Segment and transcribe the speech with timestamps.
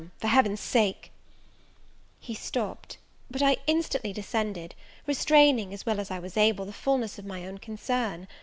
[0.17, 1.11] for Heaven's sake"
[2.27, 2.97] He stopped;
[3.29, 4.73] but I instantly descended,
[5.05, 8.27] restraining, as well as I was able, the fulness of my own concern.